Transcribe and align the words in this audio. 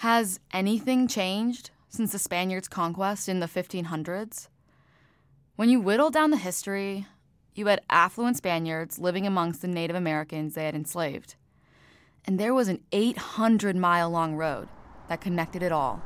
Has 0.00 0.40
anything 0.52 1.08
changed 1.08 1.70
since 1.88 2.12
the 2.12 2.18
Spaniards' 2.18 2.68
conquest 2.68 3.30
in 3.30 3.40
the 3.40 3.46
1500s? 3.46 4.48
When 5.56 5.70
you 5.70 5.80
whittle 5.80 6.10
down 6.10 6.30
the 6.30 6.36
history, 6.36 7.06
you 7.54 7.68
had 7.68 7.80
affluent 7.88 8.36
Spaniards 8.36 8.98
living 8.98 9.26
amongst 9.26 9.62
the 9.62 9.68
Native 9.68 9.96
Americans 9.96 10.54
they 10.54 10.66
had 10.66 10.74
enslaved. 10.74 11.36
And 12.26 12.38
there 12.38 12.52
was 12.52 12.68
an 12.68 12.82
800 12.92 13.74
mile 13.74 14.10
long 14.10 14.34
road 14.34 14.68
that 15.08 15.22
connected 15.22 15.62
it 15.62 15.72
all. 15.72 16.02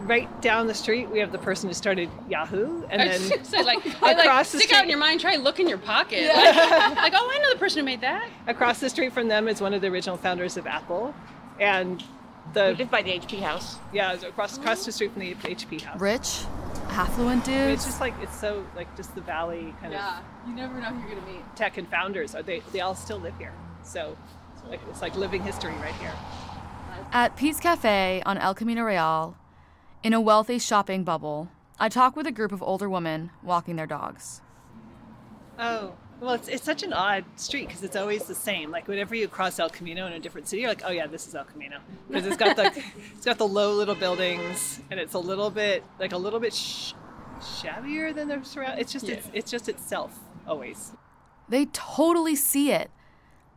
Right 0.00 0.28
down 0.42 0.66
the 0.66 0.74
street, 0.74 1.08
we 1.08 1.18
have 1.20 1.32
the 1.32 1.38
person 1.38 1.68
who 1.68 1.74
started 1.74 2.10
Yahoo, 2.28 2.84
and 2.90 3.00
then 3.00 3.28
gonna 3.30 3.44
say, 3.44 3.62
like, 3.62 3.78
I, 4.02 4.12
like 4.12 4.18
across 4.18 4.52
the 4.52 4.58
stick 4.58 4.72
out 4.72 4.84
in 4.84 4.90
your 4.90 4.98
mind, 4.98 5.20
try 5.20 5.36
look 5.36 5.58
in 5.58 5.68
your 5.68 5.78
pocket. 5.78 6.26
Like, 6.28 6.54
like, 6.96 7.12
oh, 7.16 7.30
I 7.32 7.38
know 7.42 7.52
the 7.52 7.58
person 7.58 7.78
who 7.78 7.84
made 7.84 8.02
that. 8.02 8.28
across 8.46 8.78
the 8.78 8.90
street 8.90 9.12
from 9.12 9.28
them 9.28 9.48
is 9.48 9.60
one 9.60 9.72
of 9.72 9.80
the 9.80 9.88
original 9.88 10.16
founders 10.18 10.56
of 10.58 10.66
Apple, 10.66 11.14
and 11.58 12.02
We 12.02 12.06
the 12.52 12.74
live 12.78 12.90
by 12.90 13.02
the 13.02 13.12
HP 13.18 13.40
house. 13.40 13.78
yeah 13.92 14.12
across 14.12 14.58
across 14.58 14.84
the 14.84 14.92
street 14.92 15.12
from 15.12 15.20
the 15.20 15.34
HP 15.34 15.80
house. 15.80 15.98
Rich, 16.00 16.44
affluent 16.90 17.48
I 17.48 17.50
mean, 17.50 17.58
dudes. 17.68 17.72
It's 17.82 17.86
just 17.86 18.00
like 18.00 18.14
it's 18.20 18.38
so 18.38 18.64
like 18.76 18.94
just 18.96 19.14
the 19.14 19.22
valley 19.22 19.74
kind 19.80 19.94
of. 19.94 20.00
Yeah, 20.00 20.20
you 20.46 20.54
never 20.54 20.78
know 20.78 20.88
who 20.90 21.00
you're 21.08 21.18
gonna 21.18 21.32
meet. 21.32 21.56
tech 21.56 21.78
and 21.78 21.88
founders 21.88 22.34
are 22.34 22.42
they 22.42 22.60
they 22.72 22.80
all 22.82 22.94
still 22.94 23.18
live 23.18 23.36
here. 23.38 23.52
So 23.82 24.14
like 24.68 24.80
it's 24.90 25.00
like 25.00 25.16
living 25.16 25.42
history 25.42 25.72
right 25.82 25.94
here. 25.94 26.12
At 27.12 27.36
Pete's 27.36 27.60
Cafe 27.60 28.22
on 28.26 28.36
El 28.38 28.54
Camino 28.54 28.82
Real, 28.82 29.36
in 30.06 30.12
a 30.12 30.20
wealthy 30.20 30.56
shopping 30.56 31.02
bubble, 31.02 31.48
I 31.80 31.88
talk 31.88 32.14
with 32.14 32.28
a 32.28 32.30
group 32.30 32.52
of 32.52 32.62
older 32.62 32.88
women 32.88 33.32
walking 33.42 33.74
their 33.74 33.88
dogs. 33.88 34.40
Oh, 35.58 35.94
well, 36.20 36.34
it's, 36.34 36.46
it's 36.46 36.62
such 36.62 36.84
an 36.84 36.92
odd 36.92 37.24
street 37.34 37.66
because 37.66 37.82
it's 37.82 37.96
always 37.96 38.22
the 38.26 38.34
same. 38.36 38.70
Like 38.70 38.86
whenever 38.86 39.16
you 39.16 39.26
cross 39.26 39.58
El 39.58 39.68
Camino 39.68 40.06
in 40.06 40.12
a 40.12 40.20
different 40.20 40.46
city, 40.46 40.62
you're 40.62 40.70
like, 40.70 40.84
oh 40.84 40.92
yeah, 40.92 41.08
this 41.08 41.26
is 41.26 41.34
El 41.34 41.42
Camino 41.42 41.78
because 42.06 42.24
it's 42.24 42.36
got 42.36 42.54
the 42.54 42.66
it's 43.16 43.24
got 43.24 43.36
the 43.36 43.48
low 43.48 43.72
little 43.72 43.96
buildings 43.96 44.80
and 44.92 45.00
it's 45.00 45.14
a 45.14 45.18
little 45.18 45.50
bit 45.50 45.82
like 45.98 46.12
a 46.12 46.16
little 46.16 46.38
bit 46.38 46.54
sh- 46.54 46.92
shabbier 47.40 48.14
than 48.14 48.28
the 48.28 48.44
surround. 48.44 48.78
It's 48.78 48.92
just 48.92 49.08
it's, 49.08 49.28
it's 49.32 49.50
just 49.50 49.68
itself 49.68 50.20
always. 50.46 50.92
They 51.48 51.64
totally 51.72 52.36
see 52.36 52.70
it 52.70 52.92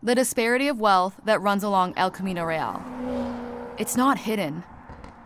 the 0.02 0.16
disparity 0.16 0.68
of 0.68 0.80
wealth 0.80 1.14
that 1.26 1.40
runs 1.42 1.62
along 1.64 1.94
El 1.96 2.10
Camino 2.10 2.44
Real. 2.44 2.84
It's 3.78 3.96
not 3.96 4.18
hidden, 4.18 4.64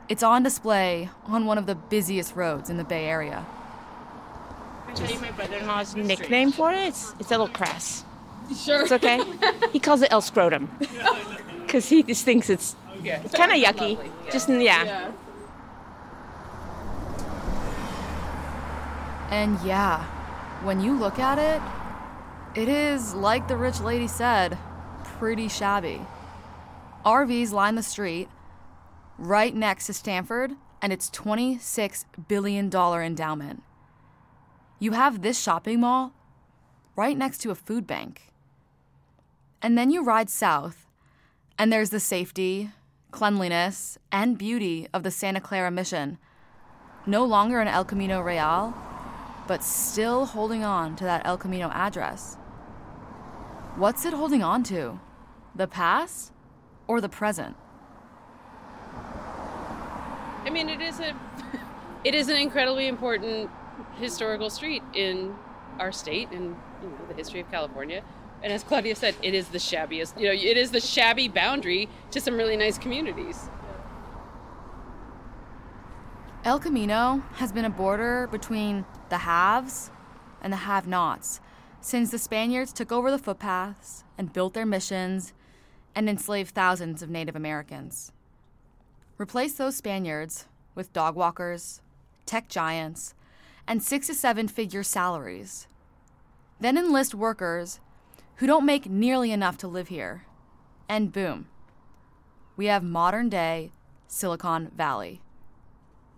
it's 0.09 0.23
on 0.23 0.43
display 0.43 1.09
on 1.25 1.45
one 1.45 1.57
of 1.57 1.65
the 1.65 1.75
busiest 1.75 2.35
roads 2.35 2.69
in 2.69 2.77
the 2.77 2.83
Bay 2.83 3.05
Area. 3.05 3.45
I 4.87 4.93
tell 4.93 5.09
you 5.09 5.19
my 5.19 5.31
brother-in-law's 5.31 5.95
nickname 5.95 6.51
for 6.51 6.71
it. 6.71 6.87
It's, 6.87 7.13
it's 7.19 7.29
a 7.29 7.31
little 7.31 7.47
crass. 7.47 8.03
Sure. 8.63 8.81
It's 8.81 8.91
okay. 8.91 9.21
he 9.71 9.79
calls 9.79 10.01
it 10.01 10.11
El 10.11 10.21
Scrotum 10.21 10.69
because 11.61 11.87
he 11.87 12.03
just 12.03 12.25
thinks 12.25 12.49
it's 12.49 12.75
it's 13.03 13.33
kind 13.33 13.51
of 13.51 13.57
yucky. 13.57 13.97
Lovely, 13.97 14.11
yeah. 14.25 14.31
Just 14.31 14.49
yeah. 14.49 14.83
Yeah. 14.83 15.11
And 19.31 19.59
yeah, 19.65 20.03
when 20.63 20.79
you 20.79 20.97
look 20.97 21.17
at 21.17 21.39
it, 21.39 21.61
it 22.59 22.69
is, 22.69 23.15
like 23.15 23.47
the 23.47 23.57
rich 23.57 23.79
lady 23.79 24.07
said, 24.07 24.57
pretty 25.17 25.47
shabby. 25.47 26.01
RVs 27.03 27.51
line 27.51 27.73
the 27.75 27.83
street 27.83 28.29
right 29.17 29.55
next 29.55 29.87
to 29.87 29.93
Stanford 29.93 30.53
and 30.81 30.91
its 30.91 31.09
$26 31.09 32.05
billion 32.27 32.73
endowment. 32.73 33.63
You 34.79 34.91
have 34.91 35.21
this 35.21 35.41
shopping 35.41 35.79
mall 35.79 36.13
right 36.95 37.17
next 37.17 37.39
to 37.39 37.51
a 37.51 37.55
food 37.55 37.87
bank. 37.87 38.33
And 39.61 39.77
then 39.77 39.89
you 39.89 40.03
ride 40.03 40.29
south, 40.29 40.87
and 41.57 41.71
there's 41.71 41.89
the 41.89 42.01
safety, 42.01 42.71
cleanliness, 43.11 43.97
and 44.11 44.37
beauty 44.37 44.87
of 44.93 45.03
the 45.03 45.11
Santa 45.11 45.39
Clara 45.39 45.71
Mission. 45.71 46.17
No 47.05 47.23
longer 47.23 47.61
an 47.61 47.69
El 47.69 47.85
Camino 47.85 48.19
Real, 48.19 48.73
but 49.47 49.63
still 49.63 50.25
holding 50.25 50.63
on 50.63 50.95
to 50.97 51.03
that 51.05 51.25
El 51.25 51.37
Camino 51.37 51.69
address. 51.69 52.35
What's 53.75 54.05
it 54.05 54.13
holding 54.13 54.43
on 54.43 54.63
to? 54.63 54.99
The 55.55 55.67
past 55.67 56.31
or 56.87 56.99
the 56.99 57.09
present? 57.09 57.55
I 60.45 60.49
mean, 60.49 60.69
it 60.69 60.81
is 60.81 60.99
a, 60.99 61.15
it 62.03 62.15
is 62.15 62.29
an 62.29 62.35
incredibly 62.35 62.87
important 62.87 63.49
historical 63.97 64.49
street 64.49 64.83
in 64.93 65.35
our 65.79 65.91
state 65.91 66.29
and 66.31 66.55
you 66.81 66.89
know 66.89 67.05
the 67.07 67.13
history 67.13 67.39
of 67.39 67.49
California. 67.49 68.03
And 68.41 68.51
as 68.51 68.63
Claudia 68.63 68.95
said, 68.95 69.15
it 69.21 69.33
is 69.33 69.47
the 69.47 69.57
shabbiest. 69.57 70.19
You 70.19 70.27
know, 70.27 70.33
it 70.33 70.57
is 70.57 70.71
the 70.71 70.81
shabby 70.81 71.29
boundary 71.29 71.87
to 72.11 72.19
some 72.19 72.35
really 72.35 72.57
nice 72.57 72.77
communities. 72.77 73.49
El 76.43 76.59
Camino 76.59 77.23
has 77.35 77.53
been 77.53 77.63
a 77.63 77.69
border 77.69 78.27
between 78.29 78.83
the 79.07 79.19
haves 79.19 79.91
and 80.41 80.51
the 80.51 80.57
have 80.57 80.85
nots 80.85 81.39
since 81.79 82.11
the 82.11 82.17
Spaniards 82.17 82.73
took 82.73 82.91
over 82.91 83.09
the 83.09 83.17
footpaths 83.17 84.03
and 84.17 84.33
built 84.33 84.53
their 84.53 84.65
missions 84.65 85.33
and 85.95 86.09
enslaved 86.09 86.53
thousands 86.53 87.01
of 87.01 87.09
Native 87.09 87.35
Americans. 87.35 88.11
Replace 89.19 89.53
those 89.53 89.75
Spaniards 89.75 90.47
with 90.73 90.91
dog 90.91 91.15
walkers, 91.15 91.81
tech 92.25 92.49
giants, 92.49 93.13
and 93.67 93.81
six 93.83 94.07
to 94.07 94.13
seven 94.15 94.47
figure 94.47 94.83
salaries. 94.83 95.67
Then 96.59 96.77
enlist 96.77 97.13
workers 97.13 97.79
who 98.37 98.47
don't 98.47 98.65
make 98.65 98.89
nearly 98.89 99.31
enough 99.31 99.57
to 99.59 99.67
live 99.67 99.89
here. 99.89 100.25
And 100.89 101.11
boom, 101.11 101.47
we 102.57 102.65
have 102.65 102.83
modern 102.83 103.29
day 103.29 103.71
Silicon 104.07 104.71
Valley. 104.75 105.21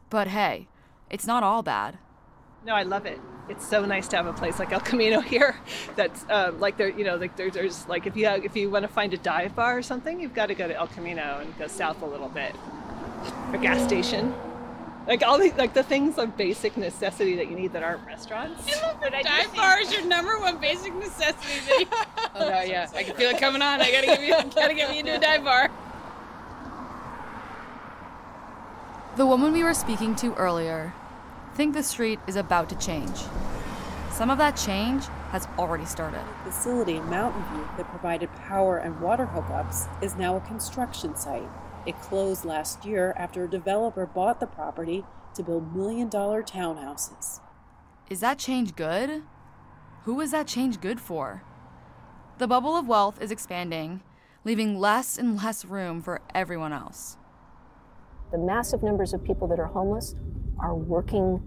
But 0.09 0.29
hey, 0.29 0.67
it's 1.09 1.27
not 1.27 1.43
all 1.43 1.63
bad. 1.63 1.97
No, 2.65 2.73
I 2.73 2.83
love 2.83 3.05
it. 3.05 3.19
It's 3.49 3.67
so 3.67 3.85
nice 3.85 4.07
to 4.07 4.15
have 4.15 4.25
a 4.25 4.33
place 4.33 4.57
like 4.57 4.71
El 4.71 4.79
Camino 4.79 5.19
here. 5.33 5.57
That's 5.95 6.25
um, 6.29 6.59
like 6.59 6.77
there, 6.77 6.89
you 6.89 7.03
know, 7.03 7.17
like 7.17 7.35
there, 7.35 7.51
there's 7.51 7.87
like 7.87 8.07
if 8.07 8.15
you 8.15 8.25
have, 8.25 8.45
if 8.45 8.55
you 8.55 8.69
want 8.69 8.83
to 8.83 8.87
find 8.87 9.13
a 9.13 9.17
dive 9.17 9.53
bar 9.53 9.77
or 9.77 9.81
something, 9.81 10.19
you've 10.19 10.33
got 10.33 10.47
to 10.47 10.55
go 10.55 10.67
to 10.67 10.75
El 10.75 10.87
Camino 10.87 11.39
and 11.41 11.57
go 11.57 11.67
south 11.67 12.01
a 12.01 12.05
little 12.05 12.29
bit. 12.29 12.55
A 13.53 13.57
gas 13.57 13.83
station, 13.85 14.33
like 15.07 15.23
all 15.23 15.37
the 15.37 15.51
like 15.57 15.73
the 15.73 15.83
things 15.83 16.17
of 16.17 16.35
basic 16.35 16.77
necessity 16.77 17.35
that 17.35 17.49
you 17.49 17.55
need 17.55 17.73
that 17.73 17.83
aren't 17.83 18.05
restaurants. 18.05 18.65
Dive 18.65 19.55
bar 19.55 19.79
is 19.81 19.91
your 19.93 20.05
number 20.05 20.39
one 20.39 20.57
basic 20.57 20.93
necessity. 20.95 21.59
That 21.67 21.79
you... 21.79 21.87
oh 22.35 22.49
no, 22.49 22.61
yeah, 22.61 22.89
I 22.95 23.03
can 23.03 23.15
feel 23.15 23.29
it 23.29 23.39
coming 23.39 23.61
on. 23.61 23.81
I 23.81 23.91
gotta 23.91 24.07
give 24.07 24.21
you, 24.21 24.33
gotta 24.55 24.73
get 24.73 24.89
me 24.89 24.99
into 24.99 25.15
a 25.15 25.19
dive 25.19 25.43
bar. 25.43 25.69
The 29.15 29.25
woman 29.25 29.53
we 29.53 29.63
were 29.63 29.73
speaking 29.73 30.15
to 30.17 30.33
earlier 30.33 30.93
think 31.53 31.73
the 31.73 31.83
street 31.83 32.19
is 32.27 32.35
about 32.35 32.67
to 32.69 32.75
change. 32.75 33.17
Some 34.11 34.29
of 34.29 34.37
that 34.39 34.57
change 34.57 35.05
has 35.31 35.47
already 35.57 35.85
started. 35.85 36.21
The 36.45 36.51
facility 36.51 36.95
in 36.97 37.09
Mountain 37.09 37.43
View 37.51 37.67
that 37.77 37.87
provided 37.89 38.29
power 38.47 38.77
and 38.77 38.99
water 38.99 39.25
hookups 39.25 39.87
is 40.01 40.15
now 40.15 40.35
a 40.35 40.41
construction 40.41 41.15
site. 41.15 41.49
It 41.85 41.99
closed 42.01 42.45
last 42.45 42.83
year 42.83 43.13
after 43.15 43.43
a 43.43 43.49
developer 43.49 44.05
bought 44.07 44.39
the 44.39 44.47
property 44.47 45.05
to 45.35 45.43
build 45.43 45.75
million 45.75 46.09
dollar 46.09 46.41
townhouses. 46.41 47.39
Is 48.09 48.19
that 48.21 48.39
change 48.39 48.75
good? 48.75 49.23
Who 50.03 50.19
is 50.21 50.31
that 50.31 50.47
change 50.47 50.81
good 50.81 50.99
for? 50.99 51.43
The 52.37 52.47
bubble 52.47 52.75
of 52.75 52.87
wealth 52.87 53.21
is 53.21 53.31
expanding, 53.31 54.01
leaving 54.43 54.79
less 54.79 55.17
and 55.17 55.37
less 55.37 55.63
room 55.63 56.01
for 56.01 56.21
everyone 56.33 56.73
else. 56.73 57.17
The 58.31 58.37
massive 58.39 58.81
numbers 58.81 59.13
of 59.13 59.23
people 59.23 59.47
that 59.47 59.59
are 59.59 59.65
homeless 59.65 60.15
are 60.59 60.75
working 60.75 61.41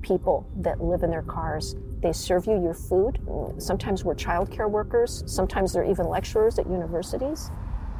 people 0.00 0.48
that 0.56 0.82
live 0.82 1.02
in 1.02 1.10
their 1.10 1.22
cars. 1.22 1.76
They 2.02 2.12
serve 2.12 2.46
you 2.46 2.60
your 2.60 2.74
food. 2.74 3.20
Sometimes 3.58 4.04
we're 4.04 4.14
childcare 4.14 4.70
workers, 4.70 5.22
sometimes 5.26 5.72
they're 5.72 5.84
even 5.84 6.08
lecturers 6.08 6.58
at 6.58 6.68
universities. 6.68 7.50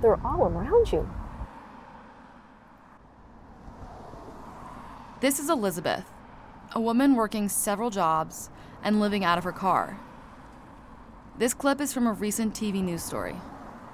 They're 0.00 0.21
all 0.27 0.43
around 0.43 0.91
you. 0.91 1.09
This 5.23 5.39
is 5.39 5.49
Elizabeth, 5.49 6.05
a 6.73 6.81
woman 6.81 7.15
working 7.15 7.49
several 7.49 7.91
jobs 7.91 8.51
and 8.83 8.99
living 8.99 9.25
out 9.25 9.39
of 9.39 9.45
her 9.45 9.53
car. 9.53 10.01
This 11.39 11.55
clip 11.55 11.81
is 11.81 11.93
from 11.93 12.09
a 12.09 12.13
recent 12.13 12.55
TV 12.55 12.83
news 12.83 13.05
story. 13.05 13.37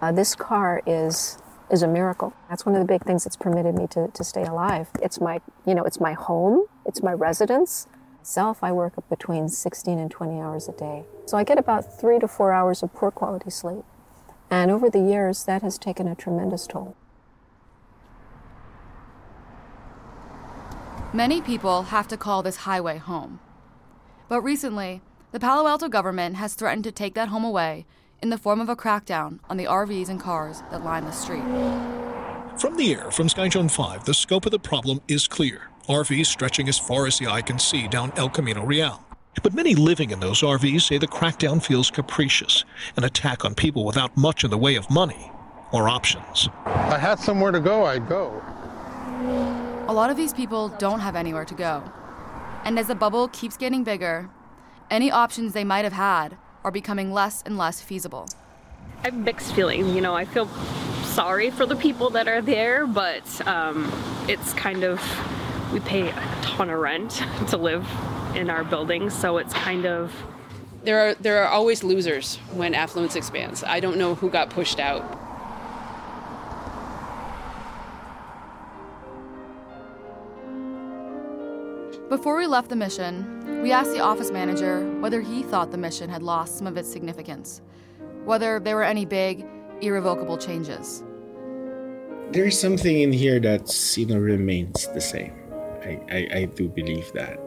Uh, 0.01 0.11
this 0.11 0.35
car 0.35 0.81
is 0.87 1.37
is 1.71 1.83
a 1.83 1.87
miracle. 1.87 2.33
That's 2.49 2.65
one 2.65 2.75
of 2.75 2.81
the 2.81 2.87
big 2.87 3.05
things 3.05 3.25
that's 3.25 3.37
permitted 3.37 3.75
me 3.75 3.87
to, 3.89 4.09
to 4.09 4.25
stay 4.25 4.43
alive. 4.45 4.89
It's 5.03 5.21
my, 5.21 5.43
you 5.67 5.75
know, 5.75 5.85
it's 5.85 6.01
my 6.01 6.15
home, 6.15 6.65
it's 6.87 7.03
my 7.03 7.13
residence. 7.13 7.89
Self, 8.23 8.65
I 8.65 8.73
work 8.73 8.95
between 9.11 9.51
16 9.51 9.99
and 9.99 10.11
20 10.11 10.41
hours 10.41 10.67
a 10.67 10.73
day. 10.73 11.05
So 11.27 11.37
I 11.37 11.45
get 11.45 11.59
about 11.59 12.01
three 12.01 12.19
to 12.21 12.27
four 12.27 12.55
hours 12.55 12.83
of 12.83 12.95
poor 12.95 13.11
quality 13.11 13.51
sleep. 13.51 13.85
And 14.51 14.71
over 14.71 14.89
the 14.89 15.03
years, 15.03 15.45
that 15.45 15.61
has 15.61 15.77
taken 15.77 16.09
a 16.09 16.15
tremendous 16.15 16.67
toll. 16.67 16.97
Many 21.15 21.41
people 21.41 21.85
have 21.85 22.07
to 22.09 22.19
call 22.19 22.43
this 22.43 22.57
highway 22.57 22.99
home. 22.99 23.41
But 24.29 24.43
recently, 24.43 25.01
the 25.33 25.41
Palo 25.41 25.67
Alto 25.67 25.89
government 25.89 26.37
has 26.37 26.53
threatened 26.53 26.85
to 26.85 26.93
take 26.93 27.15
that 27.15 27.29
home 27.29 27.45
away 27.45 27.87
in 28.21 28.29
the 28.29 28.37
form 28.37 28.61
of 28.61 28.69
a 28.69 28.77
crackdown 28.77 29.39
on 29.49 29.57
the 29.57 29.65
RVs 29.65 30.11
and 30.11 30.21
cars 30.21 30.63
that 30.71 30.85
line 30.85 31.07
the 31.07 31.11
street. 31.11 31.45
From 32.61 32.77
the 32.77 32.93
air, 32.93 33.11
from 33.11 33.27
Skyzone 33.29 33.71
5, 33.71 34.05
the 34.05 34.13
scope 34.13 34.45
of 34.45 34.53
the 34.53 34.59
problem 34.59 35.01
is 35.09 35.27
clear. 35.27 35.71
RVs 35.89 36.27
stretching 36.27 36.69
as 36.69 36.79
far 36.79 37.07
as 37.07 37.19
the 37.19 37.29
eye 37.29 37.41
can 37.41 37.59
see 37.59 37.89
down 37.89 38.13
El 38.19 38.29
Camino 38.29 38.63
Real. 38.67 39.03
But 39.43 39.55
many 39.55 39.75
living 39.75 40.11
in 40.11 40.21
those 40.21 40.43
RVs 40.43 40.83
say 40.83 40.99
the 40.99 41.07
crackdown 41.07 41.65
feels 41.65 41.91
capricious, 41.91 42.67
an 42.99 43.05
attack 43.05 43.47
on 43.47 43.55
people 43.55 43.87
without 43.87 44.15
much 44.15 44.45
in 44.45 44.51
the 44.51 44.59
way 44.59 44.75
of 44.75 44.91
money 44.91 45.33
or 45.73 45.89
options. 45.89 46.51
I 46.67 46.99
had 46.99 47.19
somewhere 47.19 47.53
to 47.53 47.61
go, 47.61 47.87
I'd 47.87 48.07
go. 48.11 48.43
A 49.89 49.93
lot 49.95 50.11
of 50.11 50.19
these 50.19 50.35
people 50.35 50.69
don't 50.69 51.01
have 51.01 51.17
anywhere 51.17 51.47
to 51.47 51.55
go. 51.55 51.83
And 52.63 52.79
as 52.79 52.89
the 52.89 52.95
bubble 52.95 53.29
keeps 53.29 53.57
getting 53.57 53.85
bigger, 53.85 54.29
any 54.91 55.11
options 55.11 55.55
they 55.55 55.65
might 55.65 55.85
have 55.85 55.95
had 55.95 56.37
are 56.63 56.71
becoming 56.71 57.11
less 57.11 57.43
and 57.47 57.57
less 57.57 57.81
feasible. 57.81 58.29
I 58.99 59.07
have 59.07 59.15
mixed 59.15 59.55
feelings. 59.55 59.95
You 59.95 60.03
know, 60.03 60.15
I 60.15 60.27
feel 60.27 60.47
sorry 61.05 61.51
for 61.51 61.65
the 61.65 61.75
people 61.75 62.11
that 62.11 62.29
are 62.29 62.43
there, 62.43 62.87
but 62.87 63.25
um, 63.49 63.91
it's 64.29 64.53
kind 64.53 64.85
of, 64.85 65.01
we 65.73 65.81
pay 65.81 66.11
a 66.11 66.39
ton 66.43 66.69
of 66.69 66.81
rent 66.81 67.23
to 67.49 67.57
live 67.57 67.89
in 68.37 68.51
our 68.51 68.65
buildings, 68.65 69.15
so 69.15 69.39
it's 69.39 69.55
kind 69.55 69.87
of. 69.87 70.13
There 70.85 71.01
are, 71.01 71.15
there 71.15 71.43
are 71.43 71.49
always 71.49 71.83
losers 71.83 72.37
when 72.53 72.75
affluence 72.75 73.17
expands. 73.17 73.65
I 73.65 73.81
don't 73.81 73.97
know 73.97 74.17
who 74.17 74.29
got 74.29 74.51
pushed 74.51 74.81
out. 74.81 75.28
Before 82.09 82.39
we 82.39 82.47
left 82.47 82.71
the 82.71 82.77
mission, 82.77 83.61
we 83.61 83.71
asked 83.71 83.93
the 83.93 84.01
office 84.01 84.31
manager 84.31 84.81
whether 84.99 85.21
he 85.21 85.43
thought 85.43 85.71
the 85.71 85.77
mission 85.77 86.09
had 86.09 86.23
lost 86.23 86.57
some 86.57 86.67
of 86.67 86.79
its 86.79 86.91
significance, 86.91 87.61
whether 88.25 88.59
there 88.59 88.77
were 88.77 88.83
any 88.83 89.05
big, 89.05 89.45
irrevocable 89.83 90.39
changes. 90.39 91.05
There's 92.33 92.59
something 92.59 93.01
in 93.01 93.13
here 93.13 93.41
that's 93.41 93.99
you 93.99 94.07
know 94.07 94.17
remains 94.17 94.89
the 94.95 95.03
same. 95.03 95.35
I, 95.83 96.01
I, 96.11 96.29
I 96.33 96.45
do 96.47 96.71
believe 96.71 97.13
that. 97.13 97.39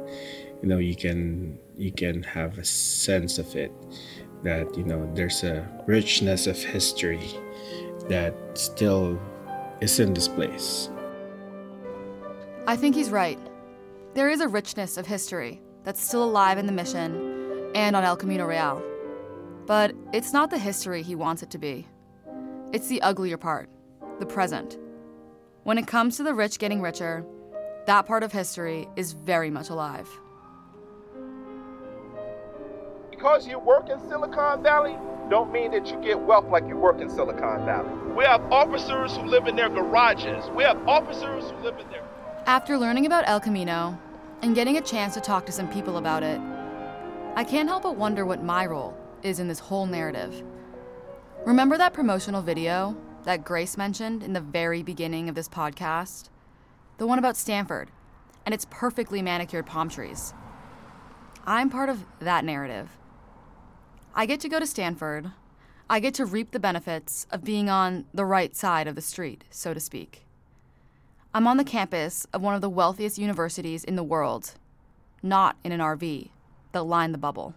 You 0.62 0.70
know, 0.70 0.78
you 0.78 0.96
can 0.96 1.58
you 1.76 1.92
can 1.92 2.22
have 2.22 2.60
a 2.60 2.64
sense 2.64 3.40
of 3.40 3.56
it 3.56 3.72
that 4.44 4.78
you 4.78 4.84
know 4.84 5.10
there's 5.16 5.44
a 5.44 5.68
richness 5.88 6.46
of 6.46 6.58
history 6.58 7.34
that 8.10 8.36
still 8.54 9.20
is 9.82 10.00
in 10.00 10.14
this 10.14 10.28
place. 10.28 10.92
I 12.68 12.76
think 12.76 12.94
he's 12.94 13.10
right. 13.10 13.40
There 14.14 14.30
is 14.30 14.42
a 14.42 14.48
richness 14.50 14.98
of 14.98 15.08
history 15.08 15.62
that's 15.86 16.06
still 16.06 16.26
alive 16.26 16.58
in 16.58 16.66
the 16.66 16.74
mission 16.74 17.72
and 17.74 17.96
on 17.96 18.04
El 18.04 18.18
Camino 18.18 18.46
Real. 18.46 18.84
But 19.66 19.96
it's 20.12 20.34
not 20.34 20.50
the 20.50 20.58
history 20.58 21.02
he 21.02 21.16
wants 21.16 21.44
it 21.44 21.50
to 21.52 21.58
be. 21.58 21.88
It's 22.74 22.90
the 22.90 23.02
uglier 23.04 23.38
part, 23.38 23.70
the 24.20 24.26
present. 24.26 24.78
When 25.64 25.78
it 25.78 25.88
comes 25.88 26.18
to 26.18 26.24
the 26.24 26.34
rich 26.34 26.60
getting 26.60 26.82
richer, 26.82 27.26
that 27.88 28.06
part 28.06 28.24
of 28.24 28.34
history 28.34 28.90
is 28.98 29.14
very 29.14 29.50
much 29.50 29.70
alive. 29.70 30.10
Because 33.12 33.48
you 33.48 33.60
work 33.60 33.90
in 33.90 33.98
Silicon 34.10 34.62
Valley, 34.62 34.98
don't 35.30 35.54
mean 35.54 35.72
that 35.72 35.88
you 35.88 35.96
get 36.02 36.20
wealth 36.20 36.50
like 36.50 36.68
you 36.68 36.76
work 36.76 37.00
in 37.00 37.10
Silicon 37.10 37.66
Valley. 37.66 37.90
We 38.14 38.26
have 38.26 38.42
officers 38.52 39.16
who 39.16 39.24
live 39.24 39.48
in 39.48 39.56
their 39.56 39.70
garages. 39.70 40.50
We 40.54 40.64
have 40.64 40.86
officers 40.86 41.50
who 41.50 41.58
live 41.64 41.80
in 41.80 41.90
their 41.90 42.04
after 42.46 42.78
learning 42.78 43.06
about 43.06 43.28
El 43.28 43.40
Camino 43.40 43.98
and 44.42 44.56
getting 44.56 44.78
a 44.78 44.82
chance 44.82 45.14
to 45.14 45.22
talk 45.22 45.46
to 45.46 45.52
some 45.52 45.72
people 45.72 45.98
about 45.98 46.24
it, 46.24 46.40
I 47.36 47.44
can't 47.44 47.70
help 47.70 47.84
but 47.84 47.96
wonder 47.96 48.26
what 48.26 48.44
my 48.44 48.66
role 48.66 48.98
is 49.24 49.40
in 49.40 49.48
this 49.48 49.60
whole 49.60 49.86
narrative. 49.86 50.44
Remember 51.46 51.78
that 51.78 51.94
promotional 51.94 52.42
video 52.42 52.98
that 53.24 53.46
Grace 53.46 53.78
mentioned 53.78 54.24
in 54.24 54.34
the 54.34 54.42
very 54.42 54.84
beginning 54.84 55.30
of 55.30 55.36
this 55.36 55.48
podcast? 55.48 56.30
The 56.98 57.08
one 57.08 57.20
about 57.20 57.38
Stanford 57.38 57.92
and 58.46 58.54
its 58.54 58.66
perfectly 58.70 59.22
manicured 59.22 59.66
palm 59.66 59.90
trees. 59.90 60.34
I'm 61.46 61.70
part 61.70 61.90
of 61.90 62.06
that 62.20 62.44
narrative. 62.44 62.90
I 64.14 64.26
get 64.26 64.40
to 64.42 64.50
go 64.50 64.60
to 64.60 64.68
Stanford. 64.68 65.32
I 65.90 66.00
get 66.00 66.16
to 66.16 66.26
reap 66.26 66.52
the 66.52 66.60
benefits 66.60 67.28
of 67.32 67.44
being 67.44 67.70
on 67.70 68.06
the 68.14 68.26
right 68.26 68.56
side 68.56 68.88
of 68.88 68.96
the 68.96 69.02
street, 69.02 69.46
so 69.50 69.74
to 69.74 69.80
speak. 69.80 70.26
I'm 71.34 71.48
on 71.48 71.56
the 71.56 71.64
campus 71.64 72.28
of 72.34 72.42
one 72.42 72.56
of 72.56 72.62
the 72.62 72.70
wealthiest 72.70 73.18
universities 73.18 73.86
in 73.86 73.96
the 73.96 74.04
world, 74.04 74.56
not 75.24 75.56
in 75.64 75.72
an 75.72 75.80
RV 75.80 76.30
that 76.74 76.84
line 76.84 77.14
the 77.14 77.18
bubble. 77.18 77.54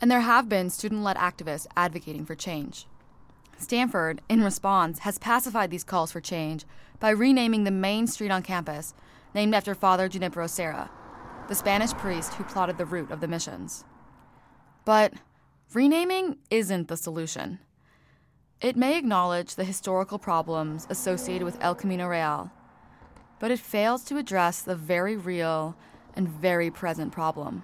And 0.00 0.10
there 0.10 0.20
have 0.20 0.48
been 0.48 0.70
student 0.70 1.02
led 1.02 1.18
activists 1.18 1.66
advocating 1.76 2.24
for 2.24 2.34
change. 2.34 2.86
Stanford, 3.58 4.22
in 4.30 4.42
response, 4.42 5.00
has 5.00 5.18
pacified 5.18 5.70
these 5.70 5.84
calls 5.84 6.12
for 6.12 6.22
change 6.22 6.64
by 7.00 7.10
renaming 7.10 7.64
the 7.64 7.70
main 7.70 8.06
street 8.06 8.30
on 8.30 8.42
campus, 8.42 8.94
named 9.34 9.54
after 9.54 9.74
Father 9.74 10.08
Junipero 10.08 10.46
Serra, 10.46 10.90
the 11.48 11.54
Spanish 11.54 11.92
priest 11.92 12.34
who 12.34 12.44
plotted 12.44 12.78
the 12.78 12.86
route 12.86 13.10
of 13.10 13.20
the 13.20 13.28
missions. 13.28 13.84
But 14.86 15.12
renaming 15.74 16.38
isn't 16.50 16.88
the 16.88 16.96
solution. 16.96 17.58
It 18.60 18.76
may 18.76 18.98
acknowledge 18.98 19.54
the 19.54 19.62
historical 19.62 20.18
problems 20.18 20.88
associated 20.90 21.44
with 21.44 21.58
El 21.60 21.76
Camino 21.76 22.08
Real, 22.08 22.50
but 23.38 23.52
it 23.52 23.60
fails 23.60 24.02
to 24.04 24.16
address 24.16 24.62
the 24.62 24.74
very 24.74 25.16
real 25.16 25.76
and 26.14 26.28
very 26.28 26.68
present 26.68 27.12
problem, 27.12 27.62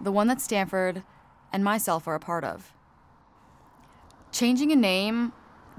the 0.00 0.10
one 0.10 0.26
that 0.28 0.40
Stanford 0.40 1.02
and 1.52 1.62
myself 1.62 2.08
are 2.08 2.14
a 2.14 2.20
part 2.20 2.42
of. 2.42 2.72
Changing 4.32 4.72
a 4.72 4.76
name 4.76 5.34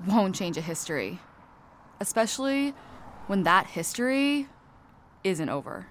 won't 0.07 0.36
change 0.36 0.57
a 0.57 0.62
history, 0.62 1.19
especially 2.00 2.75
when 3.25 3.41
that 3.44 3.65
history 3.65 4.48
isn't 5.24 5.50
over. 5.50 5.88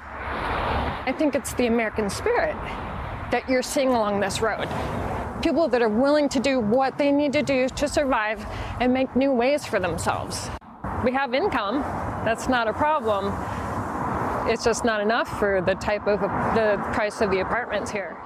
I 0.00 1.14
think 1.18 1.34
it's 1.34 1.52
the 1.52 1.66
American 1.66 2.08
spirit 2.08 2.56
that 3.30 3.44
you're 3.50 3.60
seeing 3.60 3.88
along 3.88 4.20
this 4.20 4.40
road 4.40 4.66
people 5.42 5.68
that 5.68 5.82
are 5.82 5.88
willing 5.88 6.28
to 6.30 6.40
do 6.40 6.60
what 6.60 6.98
they 6.98 7.12
need 7.12 7.32
to 7.32 7.42
do 7.42 7.68
to 7.68 7.88
survive 7.88 8.44
and 8.80 8.92
make 8.92 9.14
new 9.14 9.32
ways 9.32 9.64
for 9.64 9.78
themselves. 9.80 10.50
We 11.04 11.12
have 11.12 11.34
income, 11.34 11.80
that's 12.24 12.48
not 12.48 12.68
a 12.68 12.72
problem. 12.72 13.32
It's 14.50 14.64
just 14.64 14.84
not 14.84 15.00
enough 15.00 15.28
for 15.38 15.60
the 15.60 15.74
type 15.74 16.06
of 16.06 16.20
the 16.20 16.82
price 16.92 17.20
of 17.20 17.30
the 17.30 17.40
apartments 17.40 17.90
here. 17.90 18.16